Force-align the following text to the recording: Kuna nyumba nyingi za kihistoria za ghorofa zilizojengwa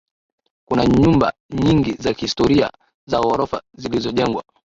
Kuna 0.67 0.85
nyumba 0.85 1.33
nyingi 1.63 1.91
za 1.93 2.13
kihistoria 2.13 2.71
za 3.07 3.19
ghorofa 3.21 3.63
zilizojengwa 3.77 4.43